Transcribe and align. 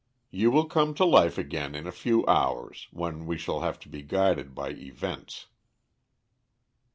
You 0.31 0.49
will 0.49 0.65
come 0.65 0.95
to 0.95 1.05
life 1.05 1.37
again 1.37 1.75
in 1.75 1.85
a 1.85 1.91
few 1.91 2.25
hours 2.25 2.87
when 2.89 3.27
we 3.27 3.37
shall 3.37 3.59
have 3.59 3.77
to 3.81 3.87
be 3.87 4.01
guided 4.01 4.55
by 4.55 4.69
events." 4.71 5.45